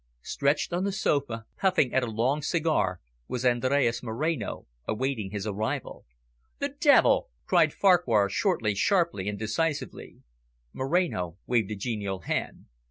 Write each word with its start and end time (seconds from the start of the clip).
Stretched 0.23 0.73
on 0.73 0.83
the 0.83 0.91
sofa, 0.91 1.45
puffing 1.59 1.93
at 1.93 2.01
a 2.01 2.09
long 2.09 2.41
cigar, 2.41 2.99
was 3.27 3.45
Andres 3.45 4.01
Moreno, 4.01 4.65
awaiting 4.87 5.29
his 5.29 5.45
arrival. 5.45 6.05
"The 6.57 6.69
devil!" 6.69 7.29
cried 7.45 7.71
Farquhar 7.71 8.27
shortly, 8.27 8.73
sharply, 8.73 9.29
and 9.29 9.37
decisively. 9.37 10.23
Moreno 10.73 11.37
waved 11.45 11.69
a 11.69 11.75
genial 11.75 12.21
hand. 12.21 12.65